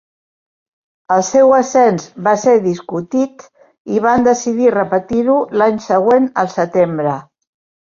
El 1.15 1.19
seu 1.27 1.53
ascens 1.57 2.07
va 2.29 2.33
ser 2.45 2.55
discutit 2.63 3.45
i 3.99 4.03
van 4.07 4.27
decidir 4.31 4.73
repetir-ho 4.79 5.39
l'any 5.63 5.81
següent 5.93 6.29
al 6.47 6.53
setembre. 6.59 7.17